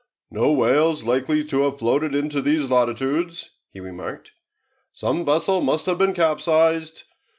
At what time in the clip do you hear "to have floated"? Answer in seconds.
1.43-2.15